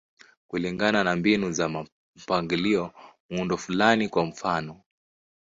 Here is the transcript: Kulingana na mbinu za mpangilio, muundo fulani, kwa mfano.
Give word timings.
Kulingana 0.47 1.03
na 1.03 1.15
mbinu 1.15 1.51
za 1.51 1.85
mpangilio, 2.25 2.91
muundo 3.29 3.57
fulani, 3.57 4.09
kwa 4.09 4.25
mfano. 4.25 4.81